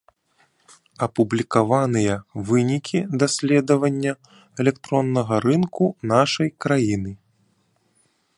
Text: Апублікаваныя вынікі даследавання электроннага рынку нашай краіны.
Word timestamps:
Апублікаваныя 1.05 2.13
вынікі 2.47 2.99
даследавання 3.25 4.11
электроннага 4.65 5.35
рынку 5.45 5.85
нашай 6.15 6.49
краіны. 6.67 7.11